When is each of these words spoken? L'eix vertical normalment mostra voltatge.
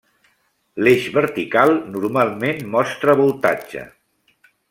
L'eix 0.85 1.09
vertical 1.17 1.73
normalment 1.97 2.65
mostra 2.77 3.17
voltatge. 3.21 3.87